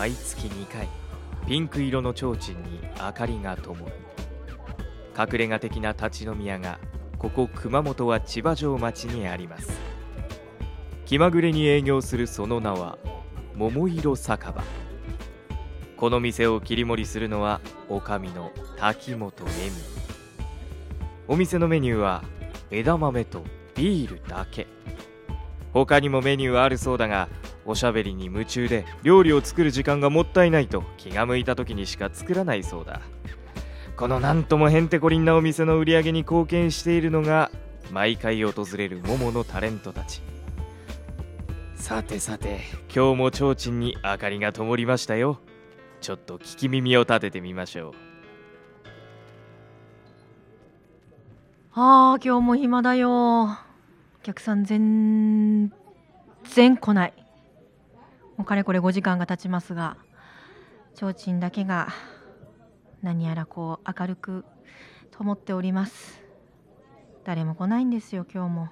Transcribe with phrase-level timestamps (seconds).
[0.00, 0.88] 毎月2回
[1.46, 3.84] ピンク色の提灯に明かりが灯る。
[5.14, 6.78] 隠れ家的な立ち飲み屋が
[7.18, 9.78] ここ熊本は千葉城町にあります。
[11.04, 12.96] 気まぐれに営業するその名は
[13.54, 14.64] 桃色酒場。
[15.98, 17.60] この店を切り盛りするのは
[17.90, 19.70] 女将の滝本恵美。
[21.28, 22.24] お店のメニューは
[22.70, 23.44] 枝豆と
[23.74, 24.66] ビールだけ。
[25.74, 27.28] 他にもメニューはあるそうだが
[27.66, 33.00] おしゃべりに夢中で料理を作る時間がもったいないと気が向いた時にしか作らないそうだ。
[33.96, 37.50] このなんともへんてこりんなお店の売り上げに貢献しているのが
[37.92, 40.22] 毎回訪れるモモのタレントたち。
[41.74, 42.60] さてさて
[42.94, 45.38] 今日も提灯に明かりが灯りましたよ。
[46.00, 47.92] ちょっと聞き耳を立ててみましょう。
[51.72, 53.44] あー今日も暇だよ。
[53.44, 53.48] お
[54.22, 55.72] 客さん全
[56.44, 57.12] 然来ない。
[58.40, 59.98] もうかれこれ5時間が経ちますが
[60.94, 61.88] 提灯だけが
[63.02, 64.46] 何やらこう明るく
[65.10, 66.22] 灯っております。
[67.22, 68.68] 誰も来ないんですよ今日も。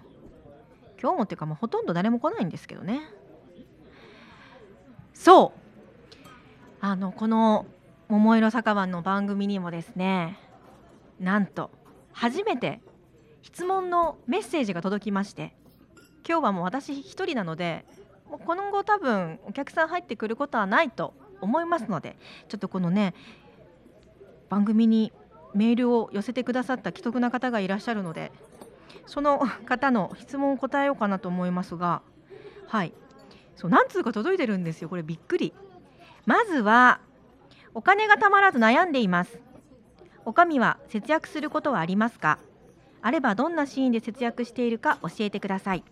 [0.98, 3.02] 今日もっていうかもうほとんど誰も来ないんですけどね。
[5.12, 5.60] そう。
[6.80, 7.66] あのこの
[8.08, 10.38] 「桃色酒場」の番組にもですね
[11.20, 11.70] なんと
[12.14, 12.80] 初めて
[13.42, 15.54] 質問のメッセージが届きまして
[16.26, 17.84] 今日はもう私一人なので
[18.30, 22.16] もう今後多分お客さん入ってくることはないと思いますので
[22.48, 23.14] ちょっとこのね
[24.48, 25.12] 番組に
[25.54, 28.32] メールを寄せてくださった既得な方がいらっしゃるので
[29.06, 32.02] その方の質問を答えようかなと思いますが
[32.66, 32.92] はい。
[33.56, 35.52] そう何通か届いてるんですよこれびっくり。
[36.26, 37.00] まずは
[37.74, 39.40] お金がたまらず悩んでいます。
[40.24, 42.38] おかみは節約することはありますか？
[43.00, 45.84] あればどんなシーンで節約しているか教えてください、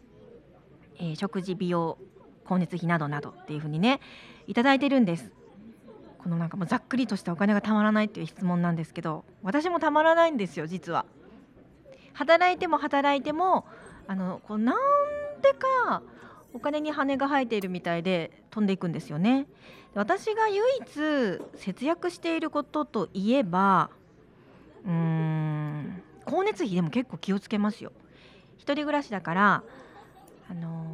[0.98, 1.98] えー、食事美容。
[2.46, 4.00] 光熱費などなどっていうふうにね
[4.46, 5.30] いただいてるんです。
[6.18, 11.04] このなんかもうざっくりとしたお金がたまらないっていう質問なんですけど私もたまらないんですよ実は。
[12.14, 13.66] 働いても働いても
[14.08, 14.76] あのこうなん
[15.42, 16.02] でか
[16.52, 19.46] お金に羽が生えているみたいで飛んでいくんですよね。
[19.94, 23.90] 私が唯一節約していることといえば
[24.84, 27.92] うーん光熱費でも結構気をつけますよ。
[28.58, 29.62] 一人暮らしだから
[30.48, 30.85] あの、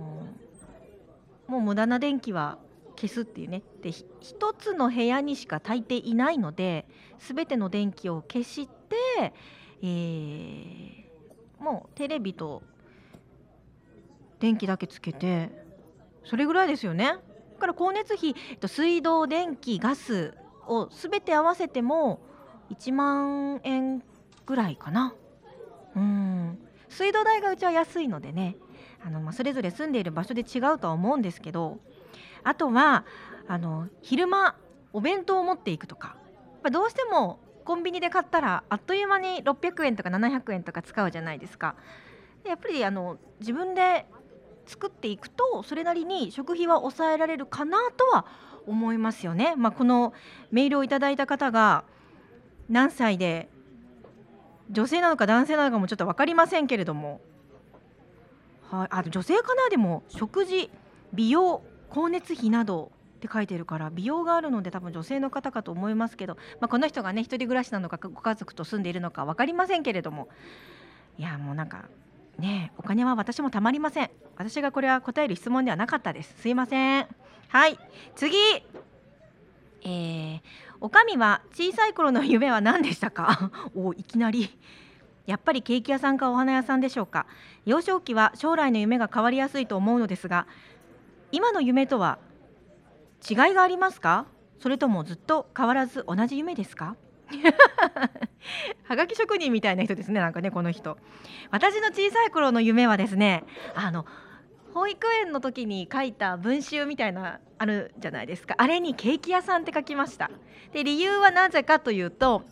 [1.53, 2.57] もう無駄な電気は
[2.97, 6.87] 消すっていうねで一つの部屋にしか炊いていないので
[7.19, 9.35] 全ての電気を消して、
[9.83, 12.63] えー、もうテレビと
[14.41, 15.51] 電気だけつけて
[16.25, 17.17] それぐらいですよね。
[17.59, 20.33] から光熱費と水道電気ガス
[20.67, 22.23] を全て合わせても
[22.71, 24.03] 1万円
[24.47, 25.15] ぐらいかな。
[25.95, 26.59] うん
[26.89, 28.57] 水道代がうちは安いのでね
[29.05, 31.79] あの、まあ、それぞれ住んでいる場所で違うとは思うんですけど
[32.45, 33.05] あとは
[33.49, 34.57] あの昼間
[34.93, 36.17] お弁当を持っていくとか
[36.71, 41.77] どうしてもコンビニで買ったらあっという間に600円とか700円とか使うじゃないですか。
[42.45, 44.05] やっぱりあの自分で
[44.67, 48.27] 作っていくとそれなりに食費は抑えられるかなとは
[48.67, 49.55] 思いますよね。
[49.57, 50.13] まあ、この
[50.51, 51.85] メールをいただいた方が
[52.69, 53.49] 何歳で
[54.71, 57.21] 女性なのか男性なのかもちょっと分かりませんけれども、
[58.77, 59.69] はい、あ女性かな？
[59.71, 60.71] でも食事
[61.13, 70.29] 美容光熱費などって書いてるから美容があるので多分女性の方かと思いますけど、まあ、この人がね一人暮らしなのかご家族と住んでいるのか分かりませんけれども。
[71.19, 71.85] いやもうなんか
[72.39, 74.11] ねお金は私もたまりません。
[74.37, 76.35] 私がこれは答える質問ではなかったです。
[76.41, 77.07] すいません。
[77.49, 77.79] はい。
[78.17, 78.37] 次。
[79.85, 80.41] えー、
[80.81, 83.51] おかみは小さい頃の夢は何でしたか？
[83.77, 84.57] おいきなり。
[85.27, 87.27] やっぱりケーキ屋さんかお花屋さんでしょうか。
[87.65, 90.47] 幼少期は将来の夢が変わりやすいと思うのですが
[91.31, 92.19] 今の夢とは
[93.29, 94.27] 違いがありますか？
[94.59, 96.97] それともずっと変わらず同じ夢ですか？
[98.85, 100.99] はがき職人みたいな人ですねなんかねこの人。
[101.51, 103.45] 私の小さい頃の夢はですね
[103.75, 104.05] あの
[104.75, 108.55] 保育園の時に書いた文集みたいなあるじゃないですか。
[108.59, 110.31] あれにケーキ屋さんって書きました。
[110.73, 112.43] で理由はなぜかというと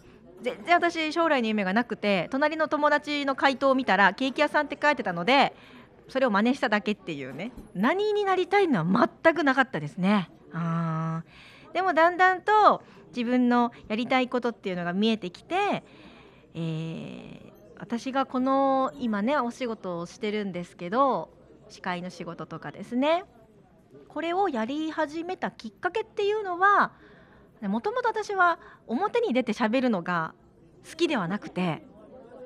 [0.42, 5.54] 全然私将来の夢がなくて隣の友達の回答を見たらケーキ屋さんって書いてたので
[6.08, 7.52] それを真似しただけっていうね。
[7.74, 10.28] 何になりたいのは全くなかったですね。
[10.52, 11.22] あ
[11.72, 12.82] でもだんだんと
[13.16, 15.84] 自分のやりたいことっていうのが見えてきて、
[16.54, 21.30] えー、私がこの今ねお仕事をしてるんですけど
[21.68, 23.24] 司会の仕事とかですね。
[24.08, 26.92] これをやり始めたきっかけっていうのは
[27.62, 30.34] もともと私は表に出て喋るのが
[30.88, 31.82] 好きではなくて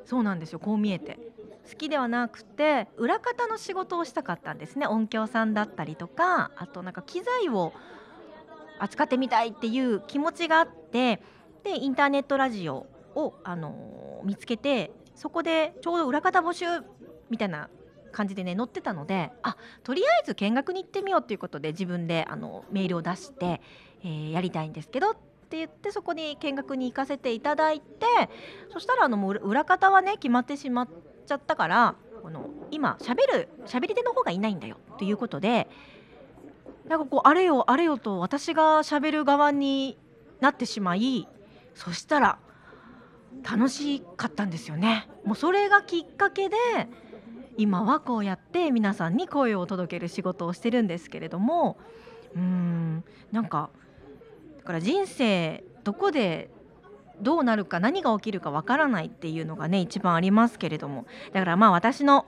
[0.05, 1.19] そうなんですよこう見えて。
[1.70, 4.87] 好きではなくて裏方の仕事をしたかったんですね。
[4.87, 7.72] 音響さんだったりとかあとなんか機材を
[8.78, 11.22] 扱ってみたいっていう気持ちがあって
[11.62, 16.64] でインターネットラジオを、あのー見つけてそこでちょうど裏方募集
[17.31, 17.69] みたいな
[18.11, 23.61] 感じでね載ってたのであとりあえず見学に行ってみようということで自分であのメールを出して、
[24.05, 25.15] えーやりたいんですけどっ
[25.51, 28.06] て言ってそこに見学に行かせていただいて
[28.73, 30.89] そしたらあのもう裏方はね決まってしまっ
[31.27, 35.69] ちゃったからこの今喋る喋り手の方がいないんだよということで
[36.89, 39.99] なんかこうあれよあれよと私が喋る側に
[40.41, 41.27] なってしまい
[41.75, 42.39] そしたら
[43.43, 45.09] 楽しかったんですよね。
[45.25, 46.57] もうそれがきっかけで
[47.57, 51.77] 今はこうやって皆さんに声を届ける仕事をしてるんですけれども
[52.35, 53.71] うーんなんか
[54.64, 56.50] から人生どこで
[57.20, 61.06] どうなるか何が起きるかわからないっていうのがね一番ありますけれども。
[61.32, 62.26] だからまあ私の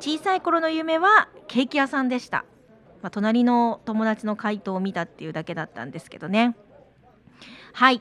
[0.00, 2.44] 小さい頃の夢はケーキ屋さんでした、
[3.02, 6.56] まあ、隣の友達の回答を見たっていうだけだったんですけどね。
[7.72, 8.00] はい。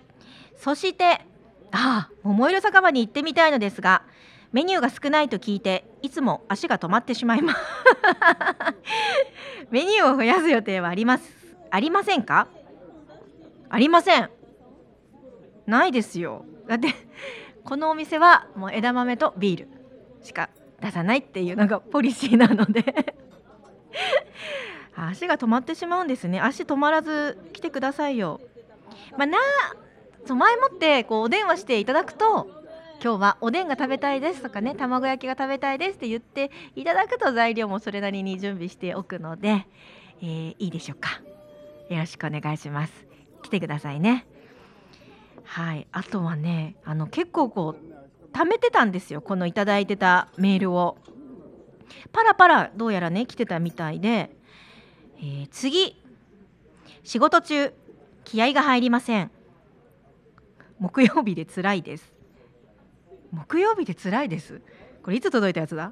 [0.55, 1.25] そして
[1.71, 4.03] ああ桃色酒場に行ってみたいのですが
[4.53, 7.59] メニューが少ないと聞いていつも足が止まってしまいます。
[9.71, 11.55] メニューを増やす予定はあります。
[11.71, 12.47] ありませんか？
[13.73, 14.29] ありません。
[15.65, 16.45] ないですよ。
[16.67, 16.89] だって
[17.65, 19.67] このお店はもう枝豆とビール
[20.21, 22.85] しか出さないっていうのがポリシーなので。
[24.95, 26.39] 足が止まってしまうんですね。
[26.39, 28.41] 足止まらず来てくださいよ。
[29.17, 29.39] まあな
[30.27, 32.47] そう前もってこうお電話していただくと
[33.03, 39.65] 今日はおでんが食べたいですとかね卵焼きが食べたいですって言っていただくと材料もそれなりに準備しておくので、
[40.21, 41.23] えーいいでしょうか。
[41.89, 43.12] よろしくお願いします。
[43.43, 44.25] 来てくださいね。
[45.43, 45.85] はい。
[45.91, 49.21] あとはねあの結構こう貯めてたんですよ。
[49.21, 50.97] このいいてたメールを。
[52.11, 54.35] パラパラどうやらね来てたみたいで、
[55.19, 56.01] えー次。
[57.03, 57.73] 仕事中
[58.23, 59.29] 気合が入りません。
[60.79, 62.13] 木曜日で辛いです。
[63.31, 64.61] 木曜日で辛いです？
[65.03, 65.91] これいつ届いたやつだ？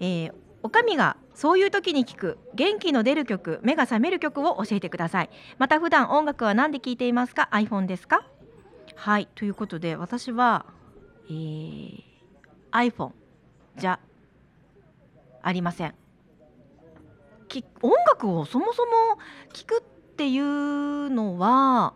[0.00, 5.30] えーおかみがそういう時に聞く元気の出る曲目が覚める曲を教えてください。
[5.58, 8.24] また普段音楽は何で聴いていますか？iPhone ですか？
[8.96, 10.64] はいということで私は、
[11.26, 12.02] えー
[12.72, 13.12] iPhone
[13.76, 14.00] じゃ
[15.42, 15.94] ありません。
[17.82, 18.90] 音楽をそもそも
[19.52, 21.94] 聴くっていうのは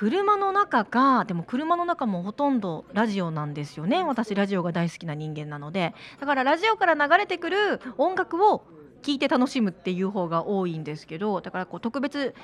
[0.00, 4.02] 車の中かでも車の中もほとんどラジオなんですよね。
[4.02, 5.92] 私ラジオが大好きな人間なので。
[6.18, 8.64] だからラジオから流れてくる音楽を
[9.02, 12.34] 聴いて楽しむっていう方が多いんですけどだからこう特別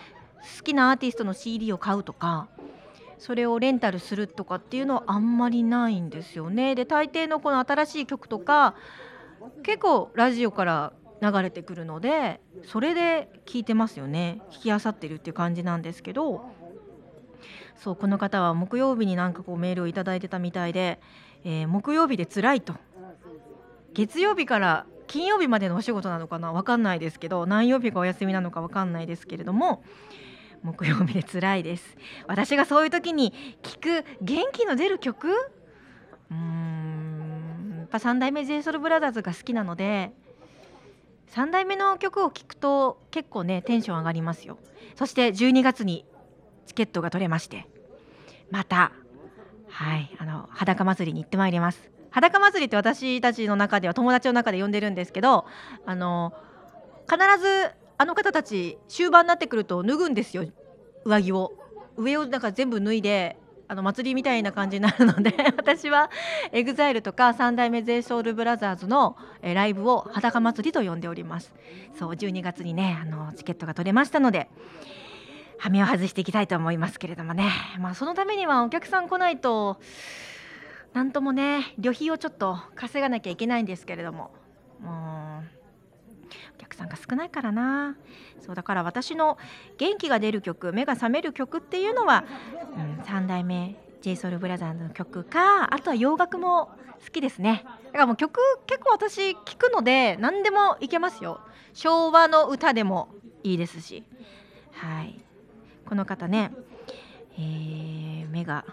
[0.58, 2.48] 好きなアーティストの CD を買うとか
[3.18, 6.74] それをレンタルするとかっていうのはあんまりないんですよね。
[6.74, 8.74] で大抵のこの新しい曲とか
[9.62, 10.92] 結構ラジオから
[11.22, 14.42] 流れてくるのでそれで聞いてますよね。
[14.50, 16.50] 聞きあさってるっていう感じなんですけど
[17.76, 21.00] そうこの方は木曜日になんかこうメールをいただいてたみたいで、
[21.44, 22.74] えー木曜日で辛いと。
[23.94, 29.82] 月曜日から金曜日までのお仕事なのかなわかんないですけど何曜日がお休みなのかわかんないですけれども
[30.62, 31.96] 木曜日で辛いです。
[32.26, 33.32] 私がそういう時に
[33.62, 35.28] 聞く元気の出る曲？
[35.28, 40.12] うーんやっぱ三代目 j ソ o u l b r o t h e r が好きなので
[41.30, 44.58] 3代目の曲を聴くと結構ねテンション上がりますよ。
[44.96, 46.04] そして12月に
[46.66, 47.66] チケットが取れまして。
[48.50, 48.92] また
[49.68, 51.90] はいあの裸祭りに行ってまいります。
[52.10, 55.44] 裸祭りって私たちの中では友達の中で呼んでるんですけど
[55.84, 56.32] あの
[57.10, 60.44] 必ずあの方たち終盤になってくると脱ぐんですよ。
[61.04, 61.52] 上着を。
[61.96, 63.36] 上をなんか全部脱いで
[63.68, 66.10] あの祭りみたいな感じになるので 私は
[66.52, 71.54] EXILE とか三代目 j s o u l b r o t h e r のライブを裸祭りと呼んでおります。
[71.98, 74.48] そう12月にねあのチケットが取れましたので。
[75.58, 77.50] 羽目を外していきたいと思いますけれどもね。
[77.78, 79.78] まあそのためにはお客さん来ないと
[80.92, 84.30] なんともね旅費をちょっと稼がなきゃいけないんですけれども。
[84.80, 85.56] もう
[86.54, 87.96] お客さんが少ないからな。
[88.40, 89.38] そうだから私の
[89.78, 92.24] 元気が出る曲目が覚める曲っていうのは、
[92.76, 96.70] うん、3代目 j s o u l b r o t h e r s の曲かあとは洋楽も
[97.04, 97.64] 好きですね。
[97.86, 101.40] だからもう曲結構私聴くので何でもいけますよ。
[101.74, 103.08] 昭和の歌でも
[103.42, 104.04] いいですし。
[104.72, 105.25] はい。
[105.88, 106.52] この方ね、
[107.38, 108.64] えー目が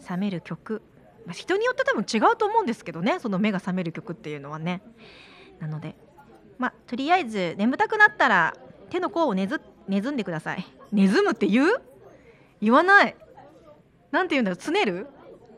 [0.00, 0.80] 覚める曲。
[1.26, 4.80] まあ人によって多分違うと思うんですけどねその目が覚める曲っていうのはね。
[5.58, 5.94] なので
[6.56, 8.54] まあとりあえず眠たくなったら
[8.88, 10.64] 手の甲をねずねずんでください。
[10.92, 11.82] ねずむって言う？
[12.62, 13.16] 言わない。
[14.12, 14.56] なんて言うんだろう？
[14.56, 15.08] つねる？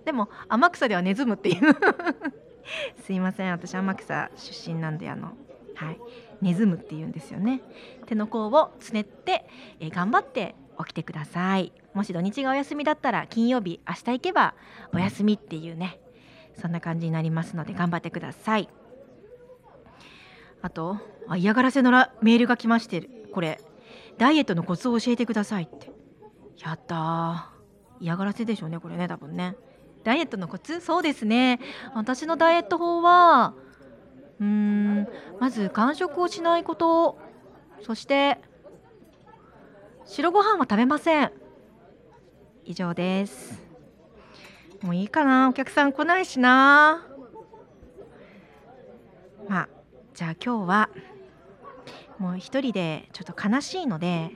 [0.05, 1.77] でも天草ではねずむっていう。
[3.05, 3.53] すいません。
[3.53, 5.33] 私天草出身なんであの
[5.77, 6.01] はい。
[6.41, 7.61] ネズムっていうんですよね。
[8.07, 9.47] 手の甲をつねって、
[9.79, 11.73] えー、頑張って起きてください。
[11.95, 14.55] もし土日がお休みだったら金曜日明日行けば
[14.93, 16.01] お休みっていうね
[16.61, 18.69] そんな感じになりますので頑張ってください。
[20.63, 20.99] あと
[21.29, 23.61] あ嫌がらせのらメールが来ましてこれ
[24.19, 25.91] ダイエットのコツを教えてくださいって。
[26.59, 27.51] やった
[28.01, 29.57] 嫌がらせでしょうねこれね多分ね。
[30.05, 30.81] ダイエットのコツ？
[30.81, 31.61] そうですね。
[31.95, 33.55] 私のダイエット法は
[34.41, 35.09] うーん
[35.41, 37.19] まず間食をしないこと。
[37.83, 38.39] そして
[40.07, 41.33] 白ご飯は食べません。
[42.65, 43.63] 以上です。
[44.83, 45.49] もういいかな。
[45.49, 47.07] お客さん来ないしな。
[49.49, 49.69] まあ
[50.15, 50.91] じゃあ今日は
[52.19, 54.31] もう一人でちょっと悲しいので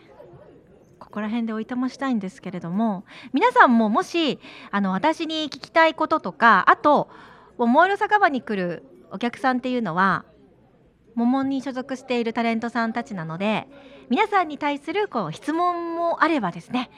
[0.99, 7.09] ここら辺でおいとましたいんですけれども皆さんももしあの私に聞きたいこととかあと
[7.59, 8.83] 桃色酒場に来る
[9.13, 10.25] お客さんっていうのは
[11.17, 13.67] 桃に所属しているタレントさんたちなので
[14.09, 16.91] 皆さんに対するこう質問もあればですね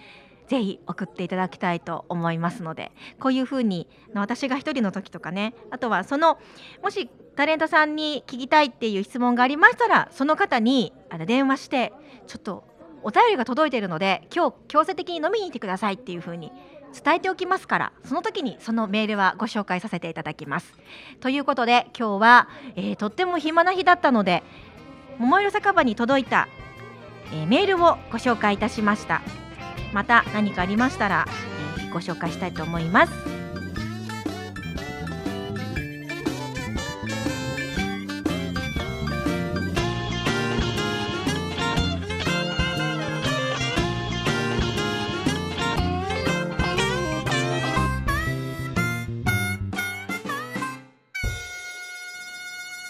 [0.49, 6.39] ぜひ送っていただきたいと思いますのでこういうふうに私が一人の時とかねあとはその
[6.83, 11.93] もしタレントさんに聞きたいっていう質問がありましたらその方にあの電話して
[12.27, 12.65] ちょっと
[13.03, 16.51] お便りが届いているので今日強制的に飲みに行ってくださいっていうふうに
[16.93, 20.75] 伝えておきますからその時にそのメールはご紹介させていただきます。
[21.21, 24.43] ということで今日は、えー、とっても暇な日だったので
[25.19, 26.49] 桃色酒場に届いた、
[27.33, 29.23] えー、メールをご紹介いたしました。
[29.93, 31.27] また何かありましたら、
[31.79, 33.38] えー、ご紹介したいと思います。